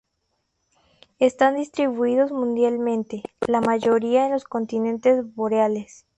[1.19, 6.07] Están distribuidos mundialmente, la mayoría en los continentes boreales.